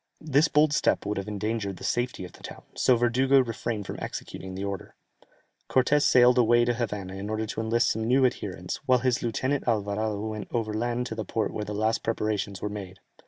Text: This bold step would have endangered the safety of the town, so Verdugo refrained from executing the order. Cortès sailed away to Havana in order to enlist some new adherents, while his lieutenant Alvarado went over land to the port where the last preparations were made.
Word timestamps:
This 0.23 0.47
bold 0.47 0.73
step 0.73 1.05
would 1.05 1.17
have 1.17 1.27
endangered 1.27 1.77
the 1.77 1.83
safety 1.83 2.25
of 2.25 2.31
the 2.33 2.41
town, 2.41 2.63
so 2.73 2.95
Verdugo 2.97 3.39
refrained 3.41 3.85
from 3.85 3.99
executing 3.99 4.55
the 4.55 4.63
order. 4.63 4.95
Cortès 5.69 6.01
sailed 6.01 6.39
away 6.39 6.65
to 6.65 6.73
Havana 6.73 7.13
in 7.17 7.29
order 7.29 7.45
to 7.45 7.61
enlist 7.61 7.91
some 7.91 8.05
new 8.05 8.25
adherents, 8.25 8.77
while 8.87 8.97
his 9.05 9.21
lieutenant 9.21 9.67
Alvarado 9.67 10.19
went 10.25 10.47
over 10.51 10.73
land 10.73 11.05
to 11.05 11.13
the 11.13 11.23
port 11.23 11.53
where 11.53 11.65
the 11.65 11.75
last 11.75 12.01
preparations 12.01 12.63
were 12.63 12.67
made. 12.69 12.99